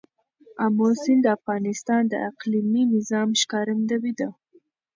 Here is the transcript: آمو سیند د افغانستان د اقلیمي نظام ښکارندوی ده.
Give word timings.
آمو 0.63 0.87
سیند 1.01 1.21
د 1.23 1.27
افغانستان 1.37 2.01
د 2.07 2.13
اقلیمي 2.29 2.83
نظام 2.95 3.27
ښکارندوی 3.41 4.13
ده. 4.19 4.29